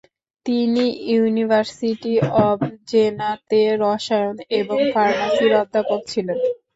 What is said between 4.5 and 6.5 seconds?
এবং ফার্মাসির অধ্যাপক ছিলেন।